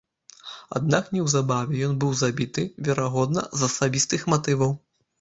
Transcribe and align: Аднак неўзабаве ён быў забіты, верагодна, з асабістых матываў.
Аднак 0.79 1.11
неўзабаве 1.17 1.77
ён 1.89 1.93
быў 2.05 2.17
забіты, 2.23 2.67
верагодна, 2.91 3.47
з 3.57 3.71
асабістых 3.73 4.21
матываў. 4.35 4.79